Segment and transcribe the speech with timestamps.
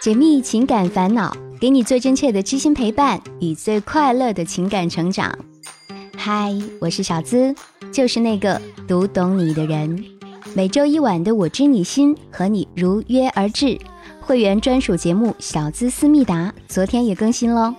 [0.00, 5.30] 解密情感烦恼，给你最真切的知心陪伴与最快乐的情感成长。
[6.16, 7.54] 嗨，我是小资，
[7.92, 8.58] 就是那个
[8.88, 10.02] 读懂你的人。
[10.54, 13.78] 每周一晚的《我知你心》和你如约而至。
[14.22, 17.74] 会员专属节目《小资思密达》昨天也更新喽，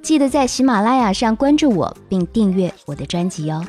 [0.00, 3.66] 记得在喜马拉雅上关注我并订阅我的专辑哦。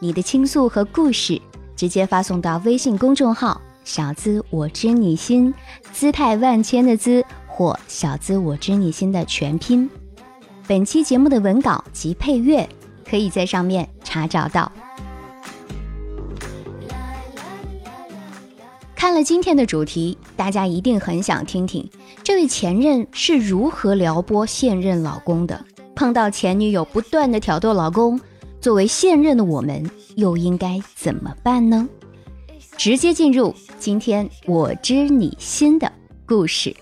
[0.00, 1.40] 你的倾诉和故事，
[1.74, 3.58] 直接发送到微信公众号。
[3.86, 5.54] 小资我知你心，
[5.92, 9.88] 姿态万千的姿或小资我知你心的全拼。
[10.66, 12.68] 本期节目的文稿及配乐
[13.08, 14.70] 可以在上面查找到。
[18.96, 21.88] 看了今天的主题，大家一定很想听听
[22.24, 25.64] 这位前任是如何撩拨现任老公的。
[25.94, 28.20] 碰到前女友不断的挑逗老公，
[28.60, 31.88] 作为现任的我们又应该怎么办呢？
[32.76, 35.90] 直接进入今天我知你心的
[36.26, 36.74] 故事。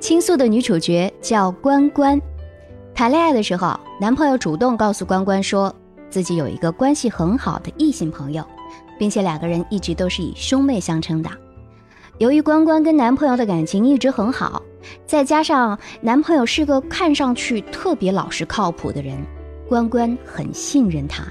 [0.00, 2.20] 倾诉的女主角叫关关。
[2.94, 5.74] 谈恋爱的时候，男朋友主动告诉关关，说
[6.08, 8.44] 自己有一个关系很好的异性朋友，
[8.98, 11.30] 并且两个人一直都是以兄妹相称的。
[12.18, 14.62] 由于关关跟男朋友的感情一直很好。
[15.04, 19.18] 再加上男朋友是个看上去特别老实靠谱的人，
[19.68, 21.24] 关关很信任他，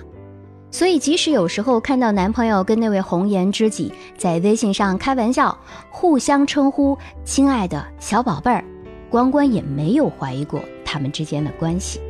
[0.72, 5.58] 所以即使有时候看到男朋友跟那位红颜知己在微信上开玩笑，
[5.89, 8.63] 互相称呼“亲爱的小宝贝儿”，
[9.09, 12.02] 关关也没有怀疑过他们之间的关系。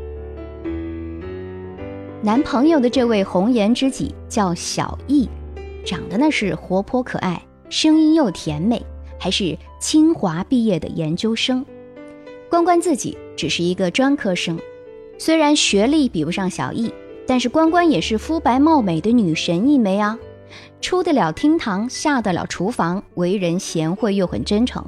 [2.23, 5.30] 男朋友的这位红颜知己叫小易，
[5.86, 8.85] 长得那是活泼可爱，声音又甜美。
[9.17, 11.66] 还是清华毕业的研究生，
[12.49, 14.59] 关关自己只是一个专科生，
[15.17, 16.94] 虽然学历比不上小易，
[17.25, 20.19] 但是关关也是肤白貌美的女神一枚啊，
[20.81, 24.85] 出得了厅堂，下得了厨房，为人贤惠又很真诚，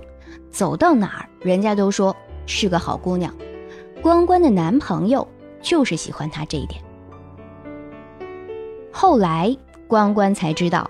[0.51, 2.15] 走到哪儿人家都说
[2.45, 3.33] 是个好姑娘。
[4.01, 5.27] 关关的男朋友
[5.61, 6.79] 就是喜欢她这一点。
[8.91, 9.55] 后来
[9.87, 10.87] 关关才知道。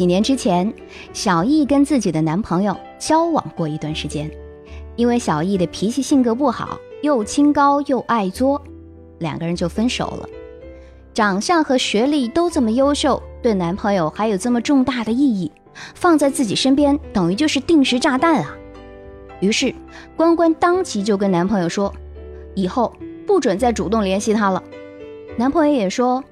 [0.00, 0.72] 几年之前，
[1.12, 4.30] 小易跟自己的男朋友交往过一段时间，
[4.96, 8.62] 因为小易的脾气性格不好，又清高又爱作，
[9.18, 10.26] 两个人就分手了。
[11.12, 15.52] 长相和学历都这么优秀，对男朋友还有这么重大的意义，
[15.94, 18.56] 放在自己身边等于就是定时炸弹啊！
[19.40, 19.74] 于是
[20.16, 21.92] 关关当即就跟男朋友说，
[22.54, 22.90] 以后
[23.26, 24.62] 不准再主动联系他了。
[25.36, 26.24] 男朋友也说，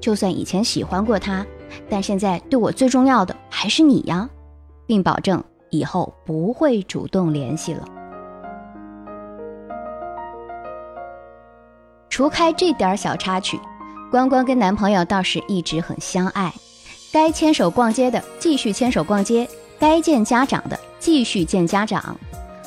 [0.00, 1.44] 就算以前喜欢过他。
[1.88, 4.28] 但现在对我最重要的还是你呀，
[4.86, 7.84] 并保证以后不会主动联系了。
[12.08, 13.58] 除开这点小插曲，
[14.10, 16.52] 关关跟男朋友倒是一直很相爱，
[17.12, 19.48] 该牵手逛街的继续牵手逛街，
[19.78, 22.16] 该见家长的继续见家长。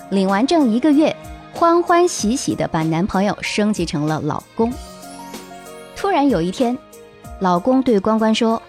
[0.09, 1.16] 领完证一个月，
[1.53, 4.72] 欢欢喜喜的把男朋友升级成了老公。
[5.96, 6.78] 突然有一天，
[7.40, 8.62] 老公对关关说。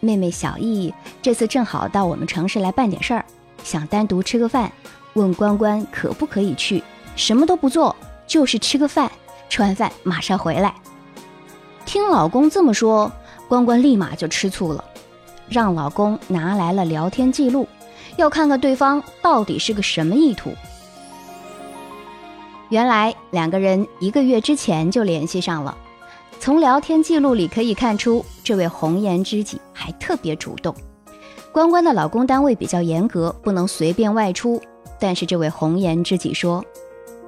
[0.00, 3.24] 妹妹小易这次正好到我们城市来办点事儿，
[3.62, 4.72] 想单独吃个饭，
[5.12, 6.82] 问关关可不可以去？
[7.16, 7.94] 什么都不做，
[8.26, 9.10] 就是吃个饭，
[9.48, 10.74] 吃完饭马上回来。
[11.84, 13.10] 听老公这么说，
[13.48, 14.84] 关关立马就吃醋了，
[15.48, 17.68] 让老公拿来了聊天记录，
[18.16, 20.54] 要看看对方到底是个什么意图。
[22.68, 25.76] 原来两个人一个月之前就联系上了。
[26.40, 30.74] 从聊天记录里可以看出，这位红颜知己还特别主动。
[31.52, 34.58] 关关的老公单位比较严格，不能随便外出。
[34.98, 36.64] 但是这位红颜知己说，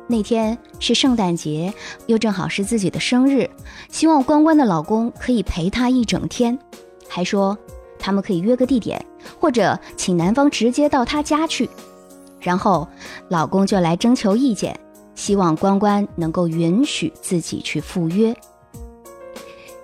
[0.06, 1.74] 那天是圣诞节，
[2.06, 3.50] 又正好是自己的生日，
[3.90, 6.58] 希望关关的老公可以陪她一整天，
[7.06, 7.56] 还说
[7.98, 9.04] 他们可以约个地点，
[9.38, 11.68] 或者请男方直接到他家去。
[12.40, 12.88] 然后
[13.28, 14.74] 老公就来征求意见，
[15.14, 18.34] 希望关关能够允许自己去赴约。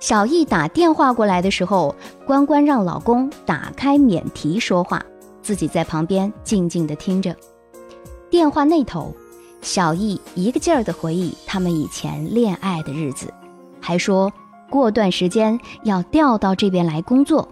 [0.01, 1.95] 小易打电话过来的时候，
[2.25, 5.03] 关关让老公打开免提说话，
[5.43, 7.35] 自己在旁边静静的听着。
[8.31, 9.13] 电话那头，
[9.61, 13.33] 小易一个劲儿的回忆他们以前恋爱的日子，
[13.81, 14.33] 还说
[14.71, 17.49] 过段时间要调到这边来工作，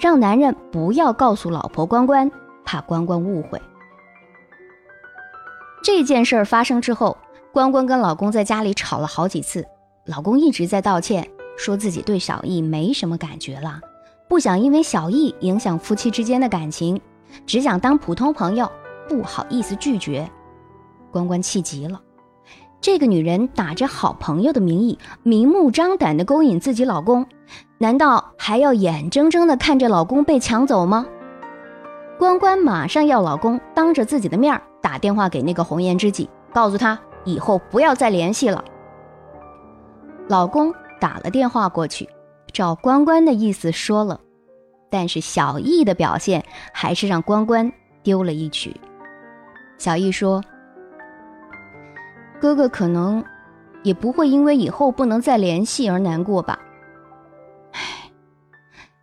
[0.00, 2.28] 让男人不要告诉老婆关关，
[2.64, 3.60] 怕关关误会。
[5.84, 7.16] 这件事儿发生之后，
[7.52, 9.64] 关关跟老公在家里吵了好几次，
[10.06, 11.28] 老公一直在道歉。
[11.56, 13.80] 说自己对小易没什么感觉了，
[14.28, 17.00] 不想因为小易影响夫妻之间的感情，
[17.46, 18.70] 只想当普通朋友，
[19.08, 20.28] 不好意思拒绝。
[21.10, 22.00] 关关气急了，
[22.80, 27.24] 这个女人打着好朋友的名义，明目张胆地勾引自己老公，
[27.78, 31.06] 难道还要眼睁睁地看着老公被抢走吗？
[32.18, 38.64] 关关马上要老公当着自己的面打电话给那个红颜知己，告诉他以后不要再联系了。
[40.28, 40.72] 老公
[41.04, 42.08] 打了电话过去，
[42.50, 44.18] 照关关的意思说了，
[44.88, 46.42] 但是小易的表现
[46.72, 47.70] 还是让关关
[48.02, 48.74] 丢了一局。
[49.76, 50.42] 小易说
[52.40, 53.22] ：“哥哥可能
[53.82, 56.58] 也不会因为以后不能再联系而难过吧？
[57.72, 58.10] 唉，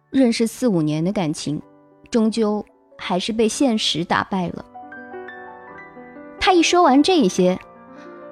[0.09, 1.61] 认识四五年的感情，
[2.09, 2.65] 终究
[2.97, 4.65] 还是被现实打败了。”
[6.41, 7.59] 他一说完这些，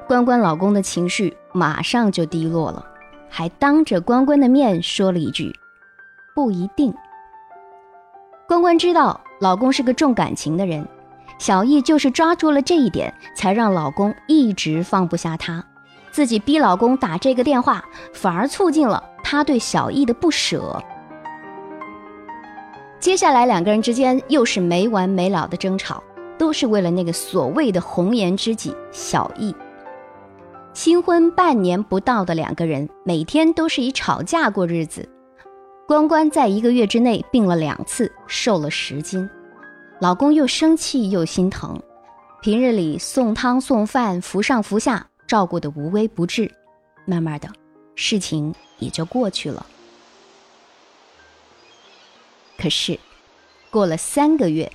[0.07, 2.83] 关关老公的情绪马上就低落了，
[3.29, 5.53] 还当着关关的面说了一句
[6.35, 6.93] ：“不一定。”
[8.47, 10.85] 关关知道老公是个重感情的人。
[11.37, 15.63] 小易就是抓住了这一点，才让老公一直放不下她，
[16.11, 17.81] 自己逼老公打这个电话，
[18.13, 20.83] 反而促进了他对小易的不舍。
[22.99, 26.03] 接下来两个人之间又是没完没了的争吵，
[26.37, 29.55] 都是为了那个所谓的红颜知己小易。
[30.79, 35.09] 新婚半年不到的两个人，每天都是以吵架过日子。
[35.85, 39.29] 关关在一个月之内病了两次，瘦了十斤。
[39.99, 41.77] 老公又生气又心疼，
[42.41, 46.49] 平日里送汤送饭、扶上扶下，照顾的无微不至。
[47.03, 47.49] 慢慢的，
[47.95, 49.65] 事情也就过去了。
[52.57, 52.97] 可是，
[53.69, 54.71] 过了三个月，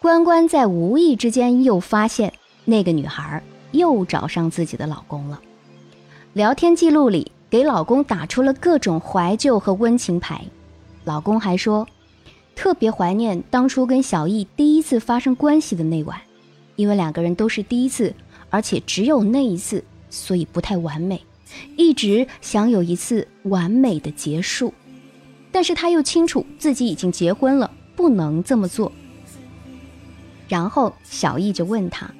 [0.00, 2.32] 关关在无意之间又发现
[2.64, 3.42] 那个女孩
[3.76, 5.40] 又找上自己的老公了。
[6.32, 10.44] 聊天记录里给老公打出了各种怀旧和温情牌，
[11.04, 11.86] 老公还说。
[12.54, 16.18] 特别怀念当初跟小易第一次发生关系的那晚，
[16.74, 18.14] 因为两个人都是第一次，
[18.48, 21.22] 而且只有那一次，所以不太完美，
[21.76, 24.72] 一直想有一次完美的结束。
[25.52, 28.90] 但是他又清楚自己已经结婚了，不能这么做。
[30.48, 32.10] 然后小易就问他：“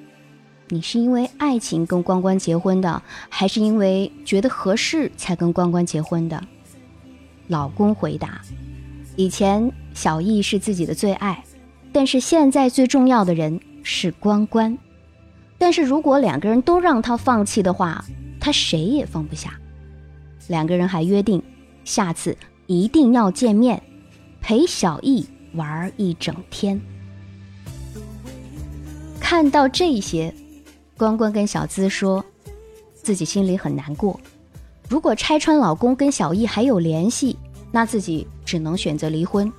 [0.69, 6.43] 你是因为爱情跟关关结婚的，还是因为觉得合适才跟关关结婚的？”
[7.49, 8.41] 老公回答
[9.17, 11.43] ：“以前。”小易是自己的最爱，
[11.91, 14.77] 但是现在最重要的人是关关。
[15.57, 18.05] 但是如果两个人都让他放弃的话，
[18.39, 19.59] 他谁也放不下。
[20.49, 21.43] 两个人还约定，
[21.83, 22.37] 下次
[22.67, 23.83] 一定要见面，
[24.43, 26.79] 陪小易玩一整天。
[29.19, 30.35] 看到这些，
[30.97, 32.25] 关关跟小资说，
[32.95, 34.19] 自己心里很难过。
[34.89, 37.37] 如果拆穿老公跟小易还有联系，
[37.71, 39.53] 那自己只能选择离婚。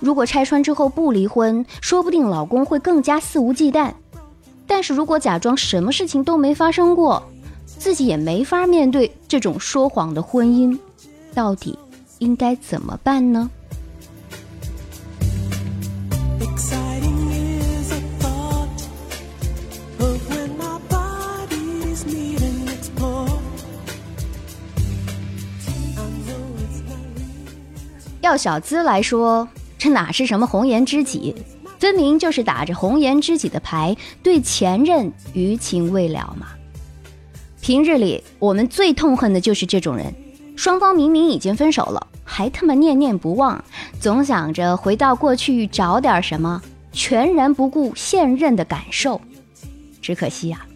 [0.00, 3.92] 如果拆穿之后不离婚，说不定老公会更加肆无忌惮；
[4.66, 7.22] 但是如果假装什么事情都没发生过，
[7.64, 10.76] 自己也没法面对这种说谎的婚姻，
[11.32, 11.78] 到底
[12.18, 13.48] 应该怎么办呢？
[28.36, 29.48] 小资来说。
[29.78, 31.34] 这哪是什么红颜知己，
[31.78, 36.46] 分明就是打着红颜知己的牌，对前任余情未了嘛！
[37.60, 40.14] 平日里我们最痛恨的就是这种人，
[40.56, 43.62] 双方明明已经分手了，还他妈念念不忘，
[44.00, 49.20] 总想着回到过去找点什么，全然不顾现任的感受。
[50.00, 50.66] 只可惜啊，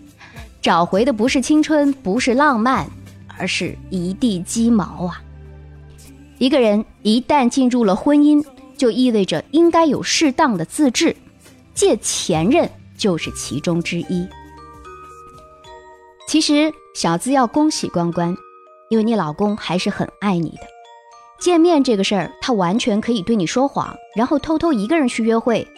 [0.61, 2.87] 找回的不是青春，不是浪漫，
[3.39, 5.23] 而是一地鸡毛啊！
[6.41, 8.43] 一个人一旦进入了婚姻，
[8.75, 11.15] 就意味着应该有适当的自制，
[11.75, 14.27] 借前任就是其中之一。
[16.27, 18.35] 其实小资要恭喜关关，
[18.89, 20.63] 因为你老公还是很爱你的。
[21.39, 25.69] 见面这个事儿，他完全可以对你说谎，然后偷偷一个人去约会。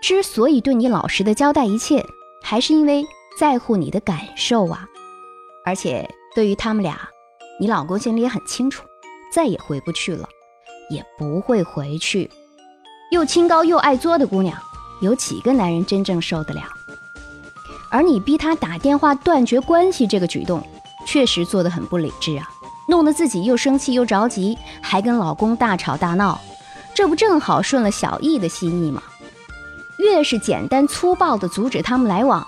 [0.00, 2.06] 之所以对你老实的交代一切，
[2.40, 3.04] 还是因为
[3.36, 4.86] 在乎你的感受啊。
[5.64, 7.08] 而且对于他们俩，
[7.58, 8.84] 你老公心里也很清楚，
[9.34, 10.28] 再也回不去了，
[10.88, 12.30] 也不会回去。
[13.10, 14.56] 又清高又爱作的姑娘，
[15.00, 16.62] 有几个男人真正受得了？
[17.90, 20.62] 而你逼他打电话断绝关系这个举动，
[21.04, 22.48] 确实做得很不理智啊！
[22.88, 26.40] 弄得自己又生气又着急，还跟老公大吵大闹，
[26.94, 29.02] 这不正好顺了小易的心意吗？
[29.98, 32.46] 越是简单粗暴地阻止他们来往，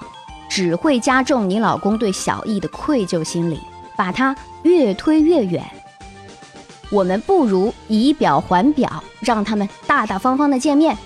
[0.48, 3.60] 只会加重你老公对小易的愧疚心理，
[3.96, 5.68] 把他越推越远。
[6.90, 10.96] 我们不如以表还表，让他们大大方方的见面。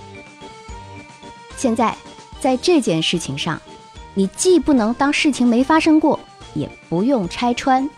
[1.56, 1.96] 现在，
[2.40, 3.60] 在这件事情上，
[4.14, 6.18] 你既不能当事情没发生过，
[6.54, 7.88] 也不用拆穿。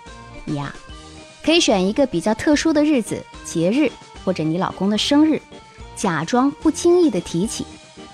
[0.44, 0.74] 你呀，
[1.44, 3.90] 可以选一个比较特殊的日子、节日，
[4.24, 5.40] 或者你老公的生日，
[5.94, 7.64] 假装不经意的提起，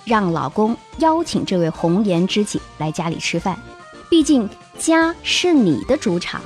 [0.05, 3.59] 让老公邀请这位红颜知己来家里吃饭。
[4.11, 4.49] 毕竟
[4.79, 6.41] 家是你的主场。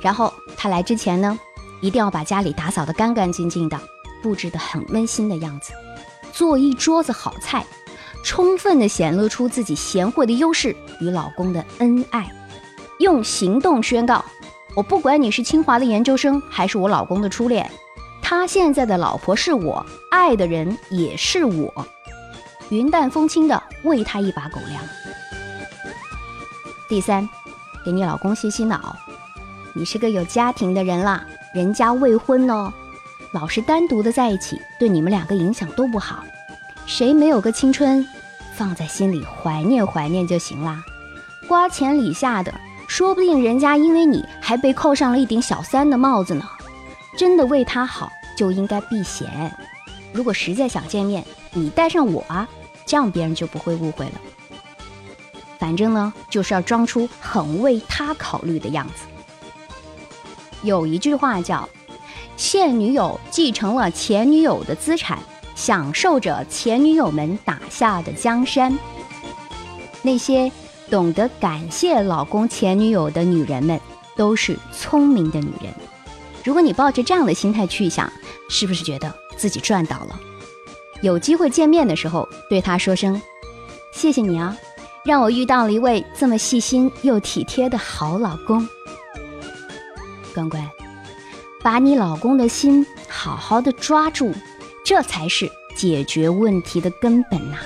[0.00, 1.38] 然后他来之前呢，
[1.80, 3.78] 一定要把家里打扫得干干净净的，
[4.22, 5.72] 布置得很温馨的样子，
[6.32, 7.64] 做一桌子好菜，
[8.22, 12.30] 充分的显露出自己贤惠的优势与老公的恩爱，
[12.98, 14.24] 用行动宣告：
[14.74, 17.70] 我不管你是清华的研究生，还是我老公的初恋，
[18.20, 21.86] 他现在的老婆是我爱的人，也是我。
[22.70, 24.82] 云淡风轻的喂他一把狗粮。
[26.88, 27.26] 第三，
[27.84, 28.96] 给你老公洗洗脑。
[29.74, 31.24] 你是个有家庭的人啦，
[31.54, 32.72] 人家未婚哦，
[33.32, 36.24] 老是单独的在一起，对你们两个影响都不好。
[36.86, 38.06] 谁没有个青春，
[38.54, 40.82] 放在心里怀念怀念就行啦。
[41.46, 42.52] 瓜田李下的，
[42.86, 46.44] 说不定人家因为你还被扣上了一顶小三的帽子呢。
[47.16, 49.50] 真的为他好，就应该避嫌。
[50.12, 52.46] 如果实在想见面，你带上我啊，
[52.86, 54.12] 这样别人就不会误会了。
[55.58, 59.06] 反正呢，就是要装出很为他考虑的样子。
[60.62, 61.68] 有一句话叫
[62.36, 65.18] ：“现女友继承了前女友的资产，
[65.54, 68.76] 享受着前女友们打下的江山。”
[70.02, 70.50] 那些
[70.88, 73.80] 懂得感谢老公前女友的女人们，
[74.16, 75.72] 都是聪明的女人。
[76.44, 78.10] 如果你抱着这样的心态去想，
[78.48, 80.18] 是不是觉得自己赚到了？
[81.02, 83.20] 有机会见面的时候，对他说声
[83.92, 84.56] ：“谢谢你啊，
[85.04, 88.66] 让我遇到了一位这么细心又体贴的好老公。”
[90.46, 90.70] 乖乖，
[91.62, 94.32] 把你老公的心好好的抓住，
[94.84, 97.56] 这才是解决问题的根本呐。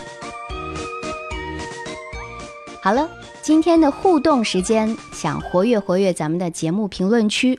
[2.81, 3.09] 好了，
[3.43, 7.59] 今天的互动时间，想活跃活跃咱们的节目评论区，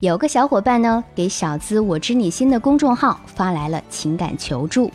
[0.00, 4.90] 有个小伙伴呢给小资我知你心的公众号发来了情感求助。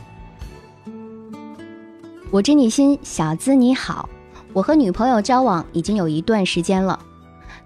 [2.32, 4.10] 我知你心，小资你好，
[4.54, 7.00] 我和女朋友交往已经有一段时间了。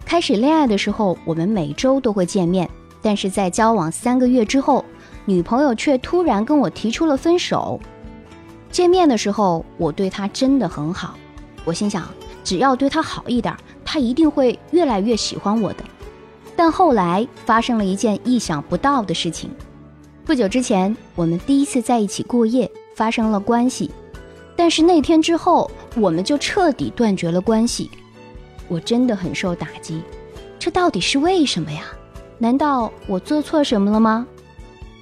[0.06, 2.70] 开始恋爱的时候，我们每周都会见面，
[3.02, 4.86] 但是在交往三个月之后，
[5.26, 7.80] 女朋友却突然跟我提出了分手。
[8.72, 11.16] 见面的时候，我对她真的很好，
[11.66, 12.08] 我心想，
[12.44, 15.84] 只要对她好一点，她一定会越来越喜欢我的。
[16.56, 19.50] 但后来发生了一件意想不到的事情，
[20.24, 23.90] 不久之前，我们第一次在一起过夜，发生了关系，
[24.56, 27.90] 但是那天之后，我们就彻底断绝了关系。
[28.68, 30.02] 我真的很受打击，
[30.58, 31.84] 这到底是为什么呀？
[32.38, 34.26] 难道我做错什么了吗？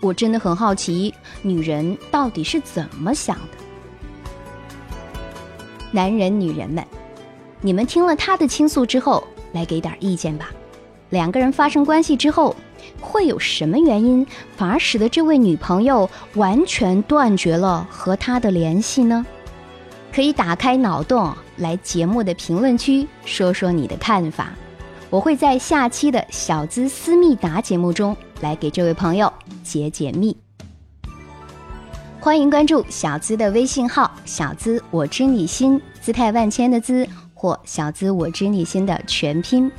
[0.02, 3.58] 我真的很好奇，女人到底是怎么想的？
[5.92, 6.86] 男人、女人们，
[7.62, 10.52] 你们听了他的倾诉之后，来给点意见吧。
[11.10, 12.56] 两个人发生关系之后，
[13.00, 14.26] 会有什么原因
[14.58, 19.26] 反而使得这位女朋友完全断绝了和他的联系呢？
[20.14, 21.34] 可以打开脑洞。
[21.58, 24.50] 来节目的评论区说说你的看法，
[25.12, 29.32] 我会在下期的小资思密达节目中来给这位朋友
[29.64, 30.36] 解解密。
[32.20, 39.72] 欢迎关注小资的微信号“小资我知你心”，姿态万千的“资”或“小资我知你心”的全拼。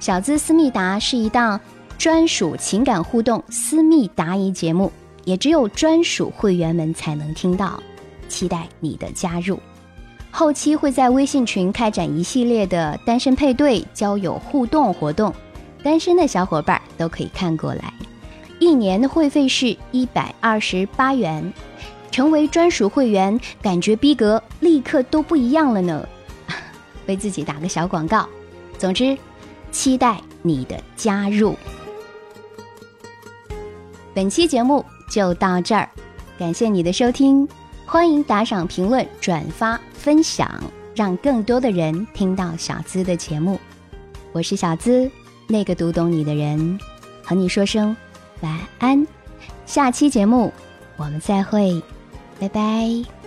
[0.00, 1.58] 小资思密达是一档
[1.96, 4.92] 专属情感互动私密答疑节目，
[5.24, 7.82] 也只有专属会员们才能听到，
[8.30, 9.60] 期待你的加入。
[10.30, 15.34] 后期会在微信群开展一系列的单身配对、交友互动活动，
[15.82, 17.92] 单身的小伙伴都可以看过来。
[18.60, 21.52] 一年的会费是一百二十八元，
[22.12, 26.06] 成为专属会员，感觉逼格立刻都不一样了呢。
[27.06, 28.28] 为自己打个小广告，
[28.78, 29.18] 总之，
[29.72, 31.56] 期待你的加入。
[34.14, 35.88] 本期节目就到这儿，
[36.38, 37.48] 感谢你的收听。
[37.90, 40.48] 欢迎打赏、评论、转发、分享，
[40.94, 43.58] 让更多的人听到小资的节目。
[44.30, 45.10] 我是小资，
[45.48, 46.78] 那个读懂你的人，
[47.24, 47.96] 和你说声
[48.42, 49.04] 晚安。
[49.66, 50.52] 下期节目
[50.96, 51.82] 我们再会，
[52.38, 53.19] 拜拜。